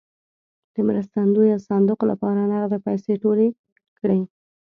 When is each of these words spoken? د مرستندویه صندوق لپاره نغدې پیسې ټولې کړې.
د 0.73 0.75
مرستندویه 0.87 1.57
صندوق 1.67 1.99
لپاره 2.11 2.49
نغدې 2.51 2.79
پیسې 2.87 3.13
ټولې 3.23 3.47
کړې. 3.99 4.19